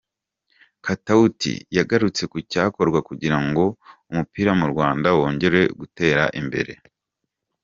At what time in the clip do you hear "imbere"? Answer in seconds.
6.41-6.73